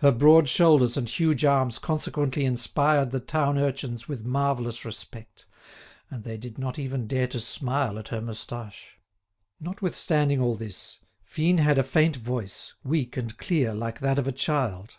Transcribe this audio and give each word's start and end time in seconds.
Her 0.00 0.12
broad 0.12 0.46
shoulders 0.46 0.98
and 0.98 1.08
huge 1.08 1.42
arms 1.42 1.78
consequently 1.78 2.44
inspired 2.44 3.12
the 3.12 3.18
town 3.20 3.56
urchins 3.56 4.06
with 4.06 4.26
marvellous 4.26 4.84
respect; 4.84 5.46
and 6.10 6.22
they 6.22 6.36
did 6.36 6.58
not 6.58 6.78
even 6.78 7.06
dare 7.06 7.28
to 7.28 7.40
smile 7.40 7.98
at 7.98 8.08
her 8.08 8.20
moustache. 8.20 8.98
Notwithstanding 9.58 10.42
all 10.42 10.56
this, 10.56 11.00
Fine 11.24 11.56
had 11.56 11.78
a 11.78 11.82
faint 11.82 12.16
voice, 12.16 12.74
weak 12.84 13.16
and 13.16 13.38
clear 13.38 13.72
like 13.72 14.00
that 14.00 14.18
of 14.18 14.28
a 14.28 14.32
child. 14.32 14.96